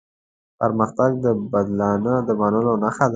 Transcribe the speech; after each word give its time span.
پرمختګ 0.59 1.11
د 1.25 1.27
بدلانه 1.53 2.13
د 2.27 2.29
منلو 2.39 2.73
نښه 2.83 3.05
ده. 3.07 3.09